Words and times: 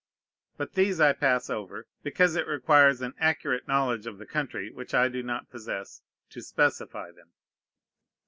But 0.57 0.73
these 0.73 0.99
I 0.99 1.13
pass 1.13 1.47
over, 1.47 1.85
because 2.01 2.35
it 2.35 2.47
requires 2.47 3.01
an 3.01 3.13
accurate 3.19 3.67
knowledge 3.67 4.07
of 4.07 4.17
the 4.17 4.25
country, 4.25 4.71
which 4.71 4.95
I 4.95 5.09
do 5.09 5.21
not 5.21 5.51
possess, 5.51 6.01
to 6.31 6.41
specify 6.41 7.11
them. 7.11 7.29